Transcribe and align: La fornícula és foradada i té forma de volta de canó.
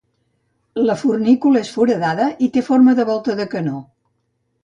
La 0.87 0.95
fornícula 1.01 1.61
és 1.65 1.69
foradada 1.75 2.27
i 2.47 2.49
té 2.55 2.65
forma 2.71 2.97
de 3.01 3.07
volta 3.13 3.39
de 3.43 3.49
canó. 3.55 3.85